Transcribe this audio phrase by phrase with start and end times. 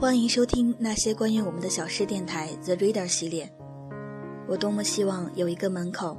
[0.00, 3.52] 欢迎收听那些关于我们的小事电台 The Reader 系列。
[4.46, 6.16] 我多么希望有一个门口，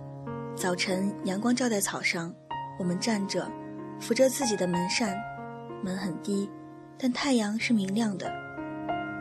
[0.53, 2.35] 早晨阳光照在草上，
[2.77, 3.49] 我们站着，
[3.97, 5.17] 扶着自己的门扇，
[5.81, 6.51] 门很低，
[6.97, 8.29] 但太阳是明亮的，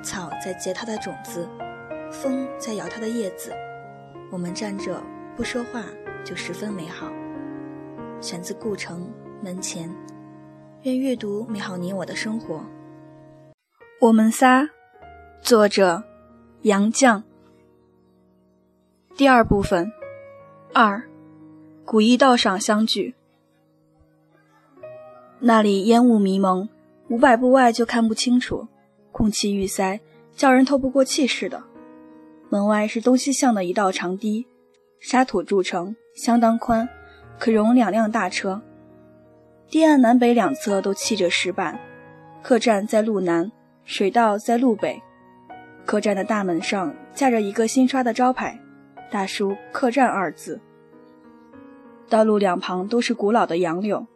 [0.03, 1.49] 草在结它的种子，
[2.11, 3.53] 风在摇它的叶子，
[4.29, 5.01] 我们站着
[5.37, 5.85] 不说话
[6.25, 7.09] 就十分美好。
[8.21, 9.09] 选自顾城
[9.41, 9.89] 门前，
[10.83, 12.61] 愿阅读美好你我的生活。
[14.01, 14.71] 我们仨，
[15.43, 16.05] 作者
[16.63, 17.21] 杨绛。
[19.17, 19.91] 第二部分，
[20.73, 21.03] 二，
[21.85, 23.17] 古驿道上相聚。
[25.41, 26.69] 那里烟雾迷蒙，
[27.09, 28.69] 五百步外就看不清楚，
[29.11, 29.99] 空气郁塞，
[30.37, 31.65] 叫人透不过气似的。
[32.51, 34.47] 门外是东西向的一道长堤，
[35.01, 36.89] 沙土筑成，相当宽，
[37.37, 38.63] 可容两辆大车。
[39.69, 41.77] 堤岸南北两侧都砌着石板，
[42.45, 43.51] 客栈在路南。
[43.89, 45.03] 水道在路北，
[45.87, 48.61] 客栈的大门上架着一个新刷的招牌，
[49.11, 50.61] 大书“客栈”二字。
[52.07, 54.07] 道路两旁都是古老的杨柳，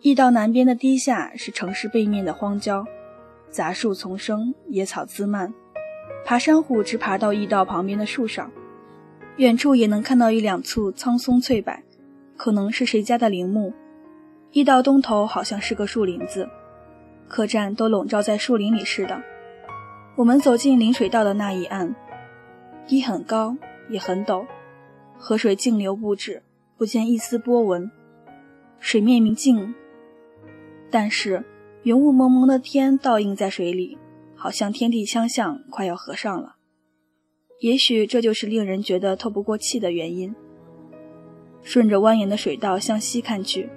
[0.00, 2.86] 驿道南边的堤下是城市背面的荒郊，
[3.50, 5.52] 杂树丛生，野草滋蔓，
[6.24, 8.50] 爬山虎直爬到驿道旁边的树上，
[9.36, 11.78] 远处也能看到一两簇苍松翠柏，
[12.38, 13.74] 可能是谁家的陵墓。
[14.52, 16.48] 驿道东头好像是个树林子。
[17.32, 19.22] 客栈都笼罩在树林里似的。
[20.16, 21.96] 我们走进临水道的那一岸，
[22.86, 23.56] 堤很高
[23.88, 24.46] 也很陡，
[25.16, 26.42] 河水静流不止，
[26.76, 27.90] 不见一丝波纹。
[28.78, 29.74] 水面明净，
[30.90, 31.42] 但是
[31.84, 33.96] 云雾蒙蒙的天倒映在水里，
[34.36, 36.56] 好像天地相向，快要合上了。
[37.60, 40.34] 也许这就是令人觉得透不过气的原因。
[41.62, 43.70] 顺着蜿蜒的水道向西看去，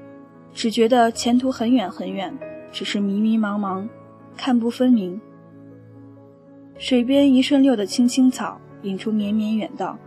[0.52, 2.38] 只觉得前途很远很远。
[2.76, 3.88] 只是迷迷茫茫，
[4.36, 5.22] 看不分明。
[6.78, 9.98] 水边一顺溜的青青草，引出绵绵远道。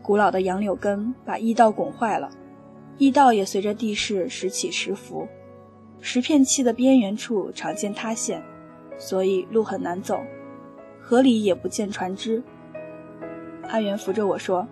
[0.00, 2.30] 古老的杨柳根把驿道拱坏了，
[2.96, 5.28] 驿道也随着地势时起时伏。
[6.00, 8.42] 石片砌的边缘处常见塌陷，
[8.96, 10.18] 所以路很难走。
[10.98, 12.42] 河里也不见船只。
[13.68, 14.66] 阿元扶着我说：“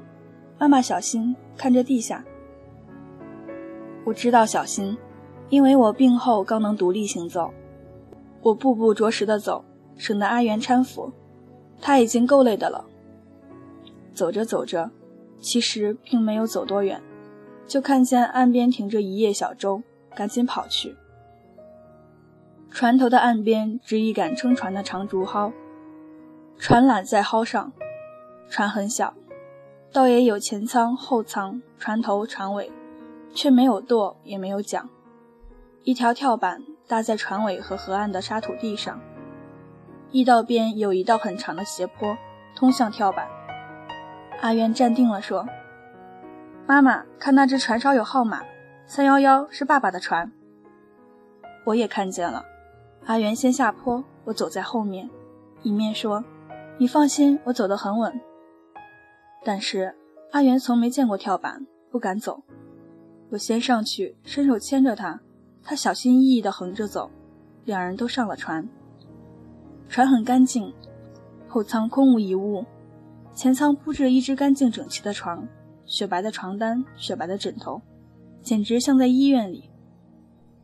[0.58, 2.24] 妈妈小心，看着地下。”
[4.06, 4.96] 我知道小心。
[5.50, 7.50] 因为我病后刚能独立行走，
[8.40, 9.64] 我步步着实的走，
[9.96, 11.12] 省得阿元搀扶。
[11.82, 12.84] 他已经够累的了。
[14.14, 14.90] 走着走着，
[15.40, 17.02] 其实并没有走多远，
[17.66, 19.82] 就看见岸边停着一叶小舟，
[20.14, 20.94] 赶紧跑去。
[22.70, 25.52] 船头的岸边支一杆撑船的长竹蒿，
[26.56, 27.72] 船缆在蒿上。
[28.48, 29.14] 船很小，
[29.92, 32.70] 倒也有前舱、后舱、船头、船尾，
[33.32, 34.88] 却没有舵，也没有桨。
[35.82, 39.00] 一条跳板搭在船尾和河岸的沙土地上，
[40.10, 42.16] 驿道边有一道很长的斜坡，
[42.54, 43.26] 通向跳板。
[44.42, 45.46] 阿元站定了，说
[46.66, 48.42] ：“妈妈，看那只船梢有号码，
[48.84, 50.30] 三幺幺是爸爸的船。”
[51.64, 52.44] 我也看见了。
[53.06, 55.08] 阿元先下坡，我走在后面，
[55.62, 56.22] 一面说
[56.76, 58.20] ：“你放心，我走得很稳。”
[59.42, 59.94] 但是
[60.32, 62.42] 阿元从没见过跳板，不敢走。
[63.30, 65.20] 我先上去，伸手牵着他。
[65.62, 67.10] 他小心翼翼地横着走，
[67.64, 68.68] 两人都上了船。
[69.88, 70.72] 船很干净，
[71.48, 72.64] 后舱空无一物，
[73.34, 75.46] 前舱铺着一只干净整齐的床，
[75.84, 77.82] 雪白的床单，雪白的枕头，
[78.42, 79.68] 简直像在医院里。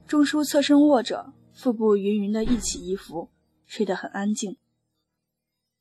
[0.06, 3.28] 钟叔侧身卧着，腹部匀匀地一起一伏，
[3.64, 4.56] 睡得很安静。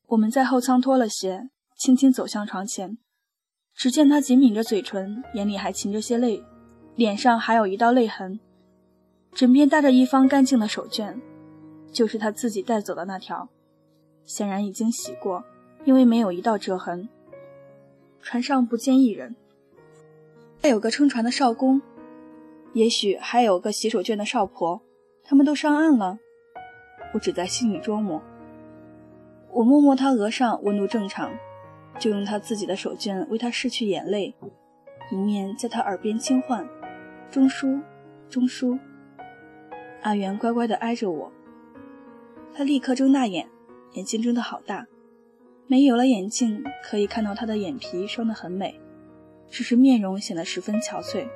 [0.08, 2.98] 我们在后舱脱了鞋，轻轻走向床前，
[3.74, 6.42] 只见他紧抿着嘴唇，眼里还噙着些泪，
[6.96, 8.40] 脸上还有一道泪痕。
[9.36, 11.14] 枕边搭着一方干净的手绢，
[11.92, 13.50] 就是他自己带走的那条，
[14.24, 15.44] 显然已经洗过，
[15.84, 17.06] 因为没有一道折痕。
[18.22, 19.36] 船上不见一人，
[20.62, 21.82] 还有个撑船的少工，
[22.72, 24.80] 也许还有个洗手绢的少婆，
[25.22, 26.18] 他们都上岸了。
[27.12, 28.22] 我只在心里琢磨。
[29.52, 31.30] 我摸摸他额上，温度正常，
[31.98, 34.34] 就用他自己的手绢为他拭去眼泪，
[35.12, 36.66] 一面在他耳边轻唤
[37.30, 37.78] ：“钟叔，
[38.30, 38.78] 钟叔。”
[40.06, 41.32] 阿元乖乖地挨着我，
[42.54, 43.48] 他立刻睁大眼，
[43.94, 44.86] 眼睛睁得好大。
[45.66, 48.80] 没有了眼镜，可以看到他的眼皮双得很美，
[49.50, 51.26] 只是面容显得十分憔悴。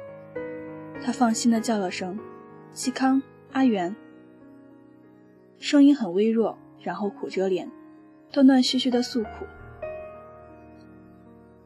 [1.03, 2.17] 他放心地叫了声
[2.73, 3.21] “嵇康，
[3.51, 3.97] 阿元”，
[5.59, 7.69] 声音很微弱，然后苦着脸，
[8.31, 9.47] 断断续续地诉苦。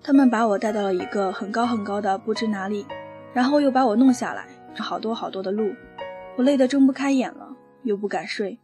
[0.02, 2.86] 他们把我带到了一个很高很高的不知哪里，
[3.34, 4.48] 然后又把我弄下来，
[4.78, 5.70] 好多好多的路。
[6.36, 8.58] 我累得睁不开眼了，又不敢睡，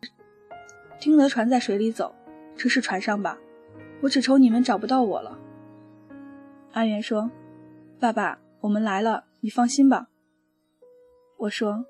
[0.99, 2.14] 听得船在水里走，
[2.56, 3.38] 这是船上吧？
[4.00, 5.38] 我只愁你们找不到我了。
[6.72, 7.31] 阿元说
[8.00, 10.08] ：“爸爸，我们来了，你放心吧。”
[11.38, 11.84] 我说：“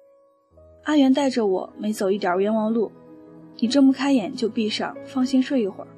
[0.84, 2.92] 阿元带着我没走一点冤枉路，
[3.56, 5.88] 你睁不开眼就闭上，放心睡一会儿。”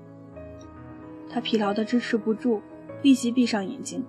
[1.28, 2.61] 他疲劳的支持不住，
[3.02, 4.05] 立即闭上眼睛。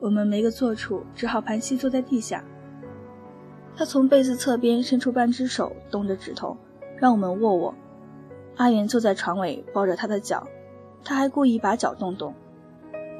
[0.00, 2.44] 我们没个坐处，只好盘膝坐在地下。
[3.76, 6.56] 他从被子侧边伸出半只手，动着指头。
[6.96, 7.74] 让我们握握。
[8.56, 10.46] 阿元坐在床尾，抱着他的脚，
[11.04, 12.32] 他还故意把脚动动。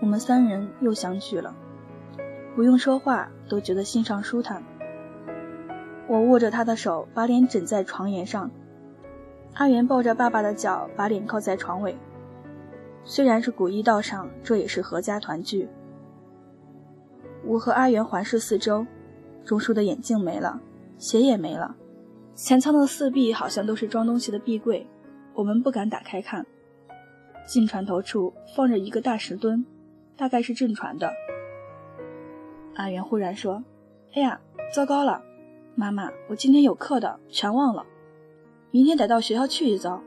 [0.01, 1.55] 我们三人又相聚了，
[2.55, 4.63] 不用说话都觉得心上舒坦。
[6.07, 8.51] 我握着他的手，把脸枕在床沿上。
[9.55, 11.97] 阿元抱着爸爸的脚，把脸靠在床尾。
[13.05, 15.69] 虽然是古驿道上，这也是阖家团聚。
[17.45, 18.87] 我和阿元环视四周，
[19.45, 20.61] 钟叔的眼镜没了，
[20.99, 21.77] 鞋也没了。
[22.35, 24.87] 前舱的四壁好像都是装东西的壁柜，
[25.35, 26.47] 我们不敢打开看。
[27.47, 29.67] 进船头处放着一个大石墩，
[30.17, 31.13] 大概是镇船的。
[32.75, 33.63] 阿元忽然说
[34.17, 34.41] ：“哎呀，
[34.73, 35.23] 糟糕了，
[35.75, 37.85] 妈妈，我今天有课的，全忘了，
[38.71, 40.03] 明天得到学校去一遭。”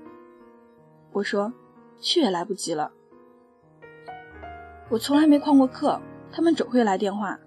[1.13, 1.53] 我说
[2.01, 2.91] ：“去也来不及了，
[4.89, 6.01] 我从来没旷过课，
[6.31, 7.39] 他们总会来电话，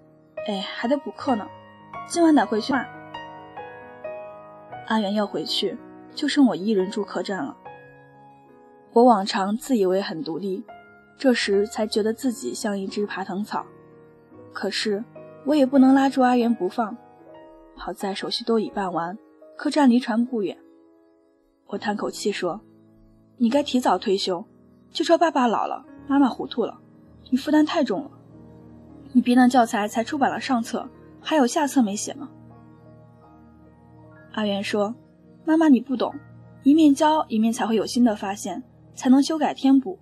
[0.47, 1.47] 哎，还得补课呢，
[2.07, 2.73] 今晚得回去。”
[4.87, 5.77] 阿元要回去，
[6.13, 7.55] 就剩我一人住客栈了。
[8.93, 10.65] 我往常自以为很独立，
[11.17, 13.65] 这时才觉得自己像一只爬藤草。
[14.51, 15.01] 可是
[15.45, 16.97] 我也不能拉住阿元不放。
[17.77, 19.17] 好在手续都已办完，
[19.57, 20.57] 客栈离船不远。
[21.67, 22.59] 我叹口气说
[23.37, 24.43] ：“你该提早退休，
[24.91, 26.77] 就说爸爸老了，妈妈糊涂了，
[27.29, 28.11] 你负担太重了。
[29.13, 30.87] 你别的教材才出版了上册，
[31.21, 32.29] 还有下册没写呢。”
[34.33, 34.95] 阿元说
[35.45, 36.13] ：“妈妈，你不懂，
[36.63, 38.63] 一面教一面才会有新的发现，
[38.95, 39.99] 才能修改添补。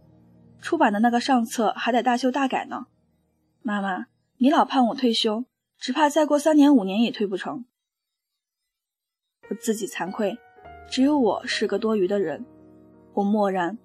[0.62, 2.88] 出版的那个上册还得大修大改呢。
[3.62, 4.06] 妈妈，
[4.38, 5.46] 你老盼我退休，
[5.78, 7.66] 只怕再过三年五年也退不成。”
[9.50, 10.38] 我自己惭愧，
[10.88, 12.46] 只有我是个多余的人。
[13.14, 13.78] 我默然。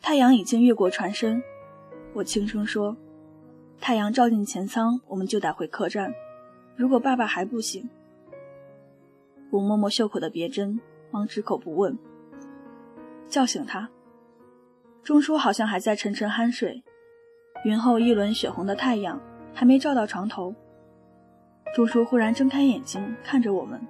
[0.00, 1.42] 太阳已经越过船身，
[2.14, 2.96] 我轻声说
[3.80, 6.12] ：“太阳照进前舱，我们就得回客栈。
[6.78, 7.86] 如果爸爸还不行。”
[9.52, 10.80] 我摸摸袖口的别针，
[11.10, 11.98] 忙止口不问。
[13.26, 13.90] 叫醒他，
[15.02, 16.82] 钟叔好像还在沉沉酣睡。
[17.64, 19.20] 云后一轮血红的太阳
[19.52, 20.54] 还没照到床头。
[21.74, 23.80] 钟叔忽然睁开眼睛看着我们，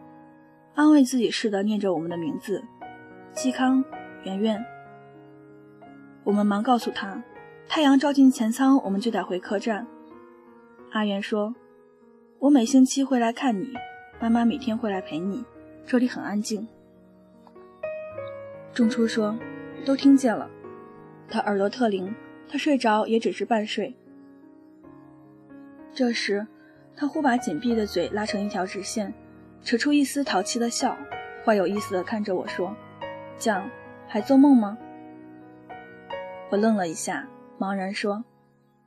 [0.75, 2.65] 安慰自己似的念着我们的名字：
[3.35, 3.85] 嵇康、
[4.25, 4.65] 圆圆。
[6.25, 7.23] 我们忙告诉他，
[7.69, 9.87] 太阳照进前舱，我们就得回客栈。
[10.91, 11.55] 阿元说
[12.39, 13.73] ：“我每星期会来看你。”
[14.21, 15.45] 妈妈每天会来陪你，
[15.87, 16.67] 这里很安静。
[18.75, 19.39] 仲初说
[19.87, 20.51] ：“都听见了。”
[21.31, 22.13] 他耳朵特灵，
[22.49, 23.95] 他睡着也只是半睡。
[25.95, 26.45] 这时，
[26.97, 29.15] 他忽把紧闭的嘴拉成一条直线，
[29.63, 30.99] 扯出一丝淘气的笑，
[31.45, 32.75] 坏有意思地看着我说
[33.39, 33.71] ：“酱，
[34.09, 34.77] 还做梦吗？”
[36.51, 38.25] 我愣了一下，茫然说：“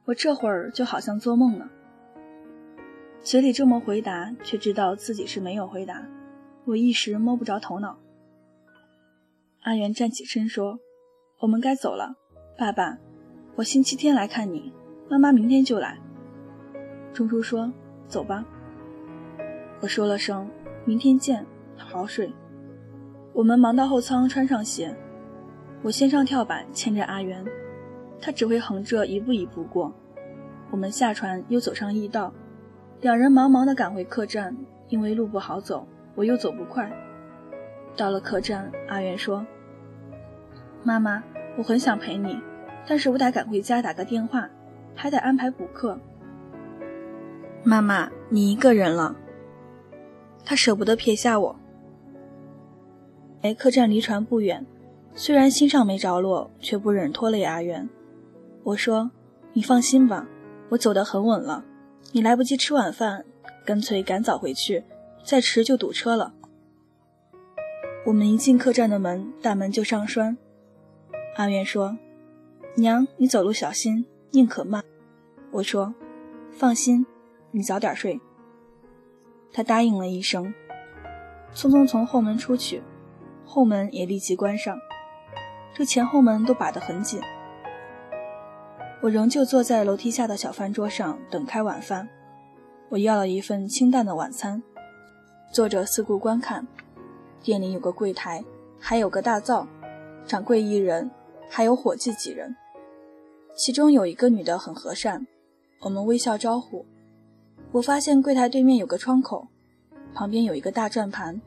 [0.03, 1.69] 我这会儿就好像做梦了。”
[3.23, 6.03] 嘴里这么回答，却知道自己是没有回答，
[6.65, 7.99] 我一时摸不着头脑。
[9.61, 10.79] 阿元站起身说
[11.39, 12.15] ：“我们该走了，
[12.57, 12.97] 爸爸，
[13.55, 14.73] 我星期天来看你，
[15.07, 15.99] 妈妈明天就来。”
[17.13, 17.71] 钟叔说
[18.09, 18.43] ：“走吧。”
[19.81, 20.49] 我说了声
[20.83, 21.45] “明天见”，
[21.77, 22.33] 好好睡。
[23.33, 24.95] 我们忙到后舱穿上鞋，
[25.83, 27.45] 我先上跳板牵着阿元，
[28.19, 29.93] 他只会横着一步一步过。
[30.71, 32.33] 我们下船又走上驿道。
[33.01, 34.55] 两人忙忙地赶回客栈，
[34.87, 36.91] 因为路不好走，我又走不快。
[37.97, 39.43] 到了客栈，阿元说
[40.83, 41.23] ：“妈妈，
[41.57, 42.39] 我很想陪你，
[42.87, 44.47] 但是我得赶回家打个电话，
[44.95, 45.97] 还得安排补课。”
[47.65, 49.15] 妈妈，你一个人了。
[50.45, 51.55] 他舍不得撇下我。
[53.41, 54.63] 哎，客栈离船不远，
[55.15, 57.89] 虽然心上没着落，却不忍拖累阿元。
[58.63, 59.09] 我说
[59.53, 60.27] ：“你放心吧，
[60.69, 61.65] 我走得很稳了。”
[62.13, 63.23] 你来不及吃晚饭，
[63.65, 64.83] 干脆赶早回去，
[65.23, 66.33] 再迟就堵车了。
[68.05, 70.37] 我们一进客栈的门，大门就上栓。
[71.37, 71.97] 阿元说
[72.75, 74.83] ：“娘，你走路小心，宁可慢。”
[75.51, 75.95] 我说
[76.51, 77.05] ：“放心，
[77.51, 78.19] 你早点睡。”
[79.53, 80.53] 他答应了一声，
[81.53, 82.81] 匆匆从后门出去，
[83.45, 84.77] 后门也立即关上，
[85.73, 87.21] 这前后门都把得很紧。
[89.01, 92.07] 我仍旧坐在楼梯下的小饭桌上等开晚饭。
[92.89, 94.61] 我要了一份清淡的晚餐，
[95.51, 96.67] 坐着四顾观看。
[97.41, 98.43] 店里有个柜台，
[98.79, 99.67] 还有个大灶，
[100.27, 101.09] 掌柜一人，
[101.49, 102.55] 还有伙计几人。
[103.55, 105.25] 其中有一个女的很和善，
[105.79, 106.85] 我们微笑招呼。
[107.71, 109.47] 我发现柜台对面有个窗口，
[110.13, 111.41] 旁边有一个大转盘，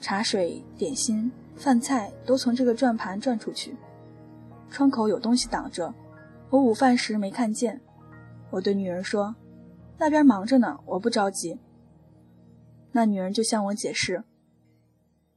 [0.00, 3.74] 茶水、点心、饭菜都从这个转盘转出去。
[4.70, 5.92] 窗口有东西挡着，
[6.54, 7.80] 我午饭时没看见。
[8.50, 9.34] 我对女人说
[9.98, 11.58] ：“那边忙着呢，我不着急。”
[12.92, 14.22] 那女人就向我解释：“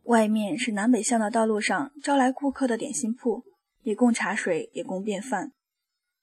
[0.05, 3.43] 外面是南北向的道路上招来顾客的点心铺，
[3.81, 5.53] 也供茶水，也供便饭。”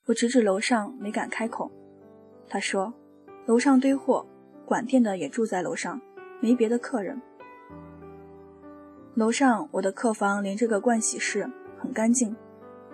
[0.06, 1.72] 我指指楼上，没敢开口。
[2.48, 2.94] 她说。
[3.46, 4.26] 楼上堆货，
[4.64, 6.00] 管店的也住在楼上，
[6.40, 7.20] 没别的客人。
[9.14, 11.46] 楼上我的客房连着个盥洗室，
[11.78, 12.34] 很干净。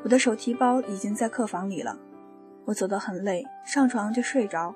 [0.02, 1.99] 我的手提包已经在客房里了。
[2.64, 4.75] 我走得很累，上床就睡着。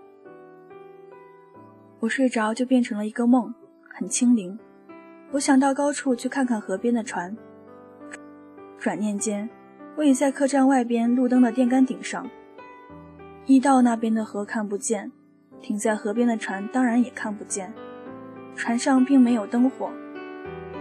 [2.00, 3.54] 我睡着就变成了一个梦，
[3.88, 4.58] 很清灵。
[5.32, 7.36] 我想到高处去看看河边的船。
[8.78, 9.48] 转念间，
[9.96, 12.28] 我已在客栈外边路灯的电杆顶上。
[13.46, 15.10] 驿道那边的河看不见。
[15.62, 17.72] 停在河边的船当然也看不见，
[18.54, 19.90] 船上并没有灯火。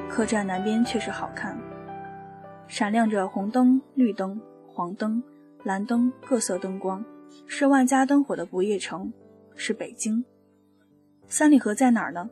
[0.10, 1.58] 客栈南边却是好看，
[2.74, 5.22] 闪亮着红灯、绿灯、黄灯、
[5.64, 7.06] 蓝灯各色灯光，
[7.46, 9.14] 是万家灯火的不夜城，
[9.56, 10.26] 是北京。
[11.28, 12.32] 三里河在哪儿呢？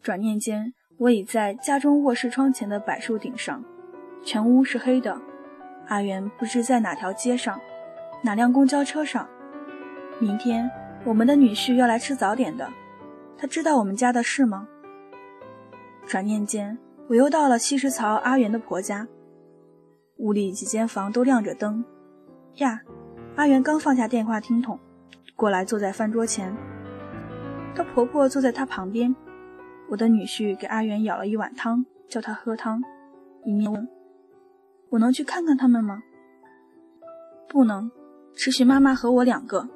[0.00, 3.64] 转念间，我已在家中卧室窗前的柏树顶上，
[4.22, 5.20] 全屋是黑的。
[5.88, 7.60] 阿元不知在哪条街上，
[8.22, 9.28] 哪辆公交车上。
[10.20, 10.70] 明天。
[11.04, 12.70] 我们的女婿要来吃早点的，
[13.36, 14.68] 他知道我们家的事吗？
[16.06, 16.78] 转念间，
[17.10, 19.08] 我又到了七十槽阿元的婆家，
[20.18, 21.84] 屋里几间房都亮着灯。
[22.58, 22.82] 呀，
[23.34, 24.78] 阿元刚放下电话听筒，
[25.34, 26.56] 过来坐在饭桌前，
[27.74, 29.12] 她婆婆坐在她旁边。
[29.88, 32.80] 我的女婿给阿元舀了一碗汤，叫他喝汤，
[33.44, 33.88] 一面问
[34.90, 36.00] ：“我能去看看他们吗
[37.50, 37.90] ？”“不能，
[38.34, 39.68] 只许妈妈和我两个。”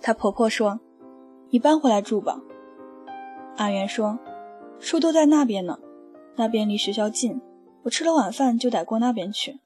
[0.00, 0.80] 她婆婆说
[1.52, 2.40] ：“你搬回来住吧。”
[3.56, 4.18] 阿元说
[4.80, 5.78] ：“书都在那边呢，
[6.36, 7.40] 那边离学校近，
[7.84, 9.60] 我吃了晚饭就得过那边去。”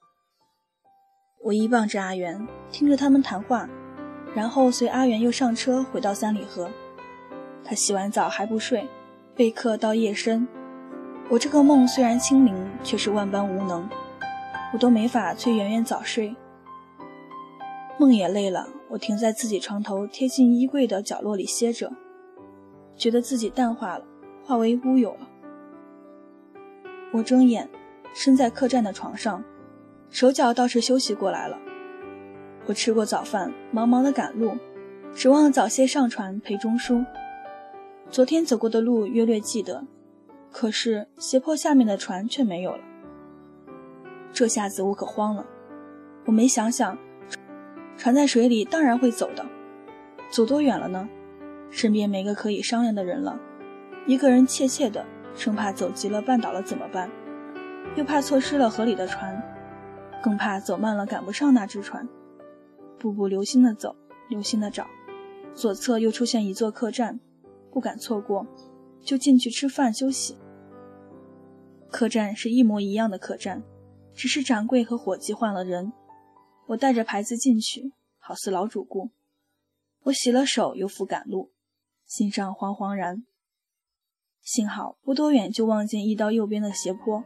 [1.44, 3.68] 我依傍着阿元，听着他们谈话，
[4.34, 6.70] 然后随阿元又上车回到三里河。
[7.64, 8.86] 他洗完澡还不睡，
[9.34, 10.46] 备课到夜深。
[11.30, 13.88] 我这个梦虽然清明，却是万般无能，
[14.72, 16.34] 我都没法催圆圆早睡。
[17.98, 18.68] 梦也累了。
[18.90, 21.92] 我停在自己床头贴近衣柜的角落里歇着，
[22.98, 24.04] 觉得自己淡化了，
[24.44, 25.28] 化为乌有了。
[27.12, 27.66] 我睁眼，
[28.12, 29.42] 身在客栈的床上，
[30.10, 31.56] 手脚倒是休息过来了。
[32.66, 34.58] 我吃过早饭，忙忙的赶路，
[35.14, 37.02] 指望早些上船陪钟书。
[38.10, 39.86] 昨天走过的路约略记得，
[40.50, 42.80] 可是斜坡下面的船却没有了。
[44.32, 45.46] 这下子我可慌了，
[46.26, 46.98] 我没想想。
[47.96, 49.44] 船在水里，当然会走的。
[50.30, 51.08] 走多远了呢？
[51.70, 53.38] 身边没个可以商量的人了。
[54.06, 57.10] 一个人怯怯的，生怕走急了绊倒了怎么办？
[57.96, 59.42] 又怕错失了河里的船，
[60.22, 62.08] 更怕走慢了赶不上那只船。
[62.98, 63.96] 步步留心的走，
[64.28, 64.86] 留心的找。
[65.54, 67.20] 左侧又出现一座客栈，
[67.70, 68.46] 不敢错过，
[69.00, 70.36] 就进去吃饭休息。
[71.90, 73.62] 客栈是一模一样的客栈，
[74.14, 75.92] 只是掌柜和伙计换了人。
[76.68, 79.10] 我带着牌子进去，好似老主顾。
[80.04, 81.50] 我洗了手，又复赶路，
[82.08, 83.22] 心上惶惶然。
[84.40, 87.22] 幸好不多远就望见一道右边的斜坡，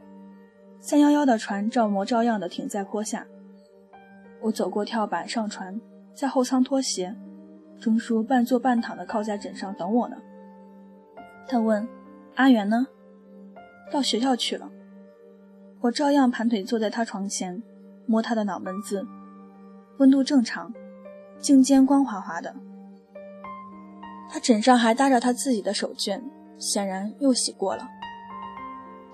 [0.81, 3.25] 三幺幺的船照模照样的停在坡下。
[4.41, 5.79] 我走过跳板上船，
[6.13, 7.15] 在后舱脱鞋。
[7.79, 10.17] 钟叔半坐半躺的靠在枕上等我呢。
[11.47, 11.87] 他问
[12.35, 12.87] ：“阿元呢
[13.89, 14.69] ？”“到学校去了。”
[15.79, 17.63] 我照样盘腿坐在他床前，
[18.05, 19.07] 摸他的脑门子。
[19.99, 20.73] 温度正常，
[21.39, 22.53] 颈肩光滑滑的。
[24.29, 26.21] 他枕上还搭着他自己的手绢，
[26.57, 27.87] 显然又洗过了。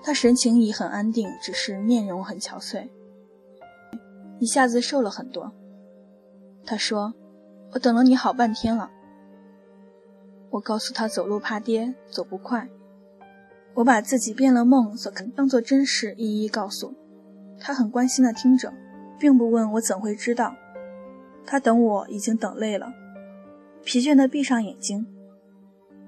[0.02, 2.88] 他神情已很安定，只是面容很憔悴，
[4.38, 5.52] 一下子瘦了很多。
[6.64, 7.12] 他说
[7.72, 8.90] ：“我等了你好半天了。”
[10.50, 12.68] 我告诉他走路怕跌，走不快。
[13.74, 16.94] 我把自己变了梦所当做真事一一告诉
[17.60, 18.72] 他，很关心的听着，
[19.18, 20.56] 并不问我怎会知道。
[21.46, 22.92] 他等我已经等累了，
[23.84, 25.06] 疲倦的闭上眼睛。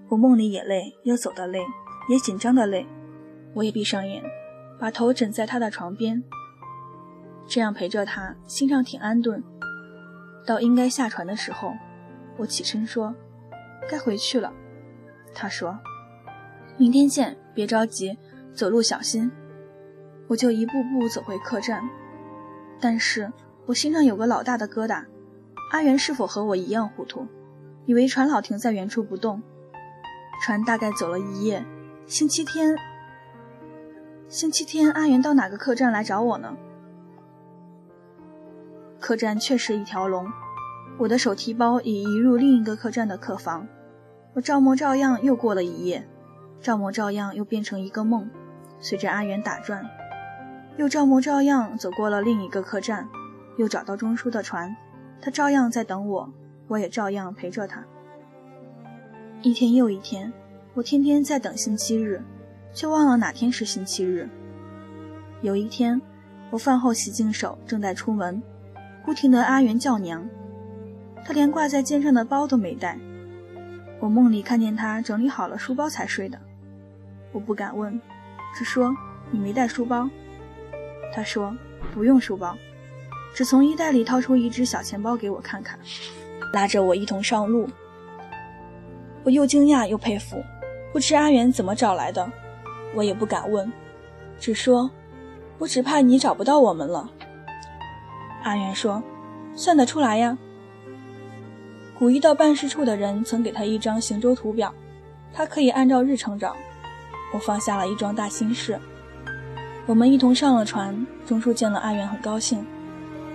[0.08, 1.60] 我梦里也累，又走的累，
[2.08, 2.86] 也紧张的累。
[3.54, 4.22] 我也闭上眼，
[4.78, 6.22] 把头枕在他的床边，
[7.46, 9.42] 这样陪着他，心上挺安顿。
[10.46, 11.72] 到应该下船的时候，
[12.36, 13.14] 我起身说
[13.88, 14.52] ：“该回去了。”
[15.34, 15.78] 他说
[16.76, 18.18] ：“明天见，别着急，
[18.52, 19.30] 走路小心。”
[20.28, 21.82] 我就一步步走回客栈，
[22.80, 23.32] 但是
[23.66, 25.04] 我心上有个老大的疙瘩：
[25.72, 27.26] 阿元是否和我一样糊涂，
[27.86, 29.42] 以为船老停在原处不动？
[30.44, 31.64] 船大概走了一夜，
[32.06, 32.76] 星期天，
[34.28, 36.56] 星期天阿元到哪个客栈来找我呢？
[38.98, 40.26] 客栈确实一条龙，
[40.98, 43.66] 我的手提包已移入另一个客栈的客房，
[44.34, 46.08] 我照模照样又过了一夜，
[46.60, 48.30] 照模照样又变成一个梦，
[48.80, 49.84] 随着阿元打转。
[50.76, 53.08] 又照模照样走过了另一个客栈，
[53.58, 54.74] 又找到钟叔的船，
[55.20, 56.32] 他照样在等我，
[56.72, 57.84] 我也照样陪着他。
[59.42, 60.32] 一天又一天，
[60.72, 62.22] 我天天在等星期日，
[62.72, 64.26] 却忘了哪天是星期日。
[65.42, 66.00] 有一天，
[66.50, 68.42] 我饭后洗净手，正在出门，
[69.04, 70.26] 不停的阿元叫娘，
[71.26, 72.98] 他连挂在肩上的包都没带。
[74.00, 76.40] 我梦里看见他整理好了书包才睡的，
[77.32, 78.00] 我不敢问，
[78.56, 78.96] 只说
[79.30, 80.08] 你没带书包。
[81.14, 81.54] 他说
[81.92, 82.56] ：“不用书包，
[83.34, 85.78] 只从衣袋里掏出一只小钱包给我看看，
[86.52, 87.68] 拉着我一同上路。”
[89.24, 90.42] 我又惊讶又佩服，
[90.92, 92.30] 不知阿元怎么找来的，
[92.94, 93.72] 我也不敢问，
[94.38, 94.90] 只说
[95.58, 97.08] ：“我只怕你找不到我们了。”
[98.42, 99.00] 阿元说
[99.54, 100.36] ：“算得出来呀。”
[101.96, 104.74] 古一到办事处的人曾给他一张行舟图表，
[105.32, 106.56] 他可以按照日程找。
[107.32, 108.76] 我放下了一桩大心事。
[109.86, 112.66] 我们一同上了船，钟叔见了阿元很高兴，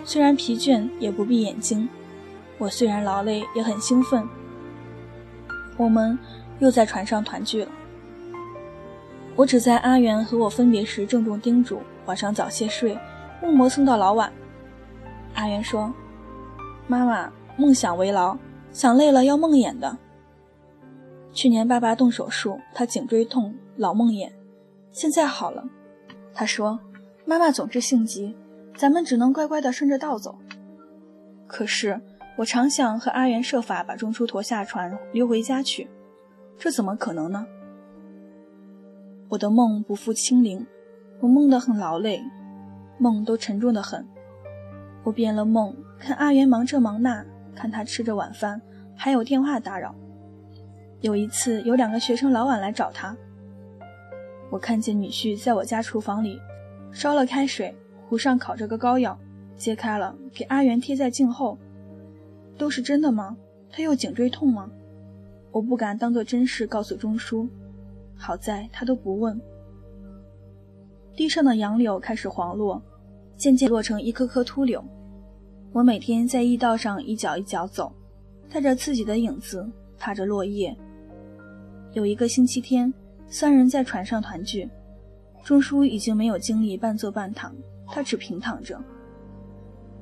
[0.04, 1.88] 虽然疲倦也不闭眼睛。
[2.58, 4.28] 我虽然劳累也很兴奋。
[5.78, 6.18] 我们
[6.60, 7.72] 又在船上团聚了。
[9.36, 12.98] 我只在阿元和我分别时郑重叮嘱：晚上早些睡，
[13.44, 14.34] 勿磨蹭到老晚。
[15.36, 15.94] 阿元说
[16.88, 18.36] ：“妈妈，梦想为牢，
[18.72, 19.96] 想累了要梦魇的。
[21.32, 24.32] 去年爸爸动手术，他颈椎痛，老梦魇，
[24.92, 25.64] 现在好了。”
[26.34, 26.80] 他说
[27.24, 28.36] ：“妈妈总是性急，
[28.76, 30.36] 咱们只能乖乖的顺着道走。”
[31.46, 32.02] 可是
[32.38, 35.90] 我常想和阿元设法把钟叔驮下船溜回家去，
[36.56, 37.48] 这怎么可能呢？
[39.28, 40.64] 我的梦不复清灵，
[41.20, 42.22] 我梦得很劳累，
[43.00, 44.08] 梦都沉重的很。
[45.04, 48.62] 我变了梦，看阿元忙这忙那，看他吃着晚饭，
[48.96, 49.96] 还有电话打扰。
[51.02, 53.18] 有一次，有两个学生老晚来找他。
[54.52, 56.40] 我看见女婿在我家厨房里
[56.92, 57.76] 烧了开水，
[58.08, 59.18] 壶上烤着个膏药，
[59.56, 61.58] 揭开了给阿元贴在颈后。
[62.58, 63.38] 都是真的吗？
[63.70, 64.70] 他又颈椎痛吗？
[65.52, 67.48] 我不敢当做真事告诉钟叔，
[68.16, 69.40] 好在他都不问。
[71.16, 72.82] 地上的杨柳开始黄落，
[73.38, 74.84] 渐渐落成一棵棵秃柳。
[75.72, 77.94] 我每天在驿道上一脚一脚走，
[78.50, 79.68] 带着自己的影子，
[79.98, 80.76] 踏着落叶。
[81.94, 82.94] 有一个星期天。
[83.30, 84.70] 三人在船上团聚，
[85.44, 87.54] 钟叔已经没有精力半坐半躺，
[87.86, 88.82] 他只平躺着。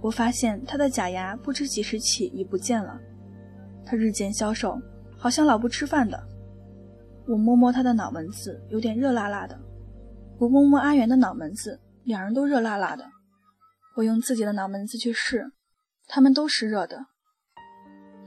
[0.06, 2.96] 我发现他的假牙不知几时起已不见了，
[3.84, 4.80] 他日渐消瘦，
[5.18, 6.24] 好像老不吃饭的。
[7.28, 9.60] 我摸摸他的脑门子，有点热辣辣的。
[10.38, 13.04] 我摸摸阿元的脑门子，两人都热辣辣的。
[13.96, 15.52] 我用自己的脑门子去试，
[16.06, 17.08] 他们都是热的。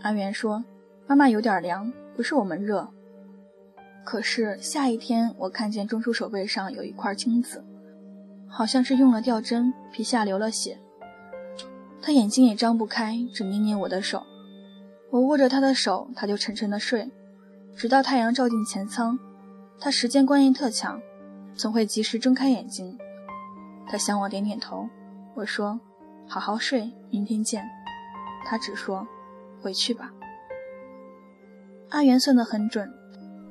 [0.00, 0.64] 阿元说
[1.06, 2.92] ：“妈妈有点凉，不是我们热。”
[4.04, 7.64] 可是下一天，我看见钟叔手背上有一块青紫，
[8.48, 10.76] 好像是用了吊针，皮下流了血。
[12.00, 14.24] 他眼睛也张不开，只捏捏我的手。
[15.10, 17.10] 我握着他的手，他就沉沉的睡，
[17.74, 19.18] 直到太阳照进前舱。
[19.80, 21.00] 他时间观念特强，
[21.54, 22.98] 总会及时睁开眼睛。
[23.88, 24.88] 他向我点点头。
[25.34, 25.80] 我说
[26.28, 27.64] ：“好好睡，明天见。”
[28.44, 29.06] 他只说
[29.62, 30.12] ：“回去吧。”
[31.90, 32.92] 阿元算得很准。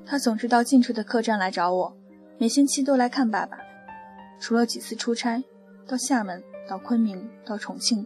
[0.06, 1.98] 他总是到近处的客栈来找我，
[2.38, 3.58] 每星期都来看爸爸。
[4.40, 5.44] 除了几次出差，
[5.88, 8.06] 到厦门、到昆明、到重庆，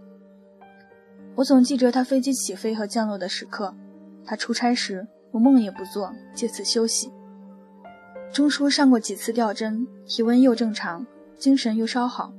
[1.36, 3.74] 我总记着他飞机起飞和降落的时刻。
[4.26, 7.12] 他出差时，我梦也不做，借此休息。
[8.32, 11.06] 钟叔上过几次吊针，体温又正常，
[11.38, 12.32] 精神又稍好。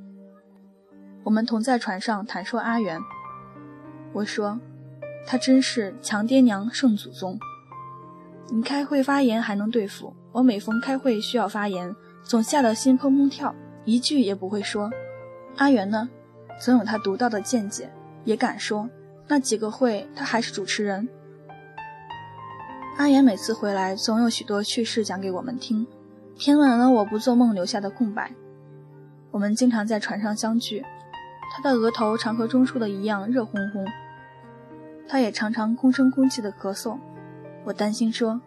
[1.25, 3.01] 我们同在船上谈说阿元，
[4.13, 4.59] 我说，
[5.27, 7.39] 他真是强爹娘圣祖宗。
[8.51, 14.91] 你开会发言还能对付我，每逢开会需要发言，总吓得心砰砰跳，一句也不会说。
[15.57, 16.09] 阿元呢，
[16.61, 17.93] 总有他独到的见解，
[18.25, 18.89] 也敢说。
[19.29, 21.09] 那几个会，他还是主持人。
[22.99, 25.87] 阿言每次回来，总有许多趣事讲给我们听，
[26.37, 28.33] 填满了我不做梦留下的空白。
[29.31, 30.85] 我们经常在船上相聚，
[31.51, 33.87] 他的额头常和钟叔的一样热烘烘，
[35.09, 36.99] 他也常常空声空气的咳嗽。
[37.65, 38.39] 我担心说：“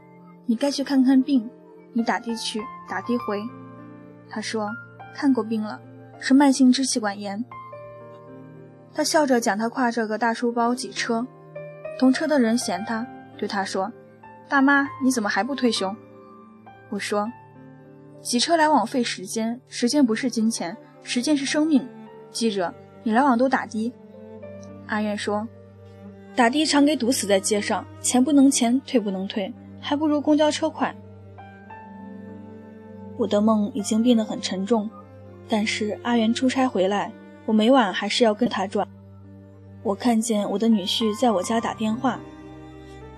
[0.46, 1.50] 你该去看看病，
[1.94, 3.42] 你打的去，打的回。
[4.30, 4.70] 他说
[5.16, 5.82] ：“看过病了，
[6.20, 7.44] 是慢性支气管炎。”
[8.96, 11.28] 他笑着讲，他挎着个大书包挤车，
[12.00, 13.06] 同车的人嫌他，
[13.38, 13.92] 对他说
[14.48, 15.94] ：“大妈，你怎么还不退休？”
[16.90, 17.30] 我说
[18.24, 21.86] ：“挤车来往费时间，时间不是金钱，时间是生命。
[22.32, 23.94] 记着，你来往都打的。”
[24.88, 25.46] 阿元说
[26.34, 30.96] ：“打的常给堵死在街上，钱不能钱，退不能退，还不如公交车快。”
[33.20, 34.90] 我的梦已经变得很沉重，
[35.50, 37.12] 但是阿元出差回来。
[37.46, 38.88] 我每晚还是要跟他转。
[39.84, 42.20] 我看见我的女婿在我家打电话，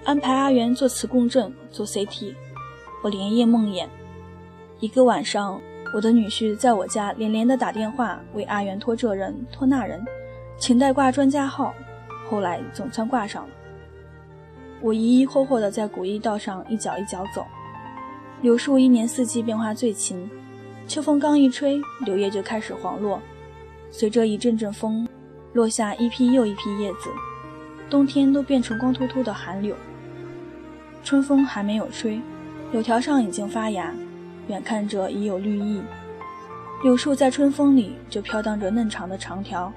[0.04, 2.36] 安排阿元做磁共振、做 CT。
[3.02, 3.88] 我连夜梦魇。
[4.80, 5.62] 一个晚上，
[5.94, 10.04] 我的女婿在我家连连的打电话，为阿元托这人托那人，
[10.58, 11.74] 请代挂专家号。
[12.30, 13.50] 后来总算挂上了。
[14.82, 17.46] 我疑疑惑惑的在古驿道上一脚一脚走。
[18.42, 20.30] 柳树一年四季变化最勤，
[20.86, 23.22] 秋风刚一吹，柳叶就开始黄落。
[23.89, 25.08] 随着一阵阵风，
[25.54, 27.10] 落下一批又一批叶子，
[27.89, 29.76] 冬天都变成光秃秃的寒柳。
[31.04, 32.19] 春风还没有吹，
[32.71, 33.93] 柳条上已经发芽，
[34.47, 35.82] 远看着已有绿意。
[36.84, 39.71] 柳树在春风里就飘荡着嫩长的长条，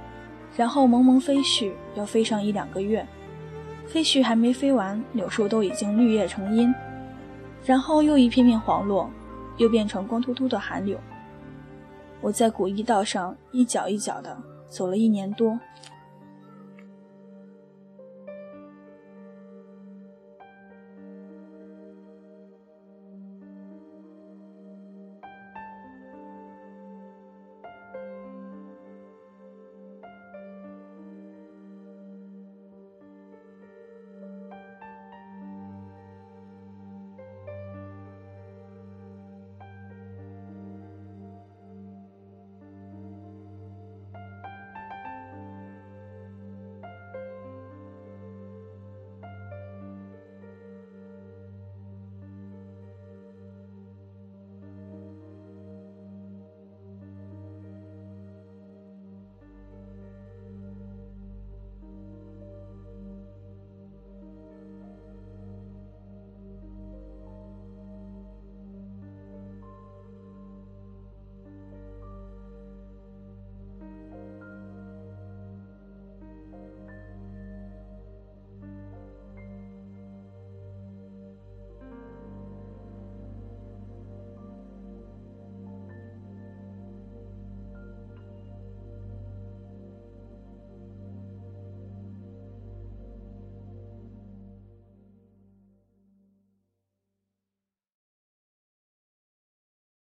[0.56, 3.06] 然后蒙蒙飞絮，要飞上一两个月。
[3.86, 6.74] 飞絮还没飞完，柳树都已经绿叶成荫，
[7.64, 9.08] 然后又一片片黄落，
[9.56, 10.98] 又变成光秃秃的寒柳。
[12.20, 14.36] 我在古驿道上一脚一脚的
[14.68, 15.58] 走了一年多。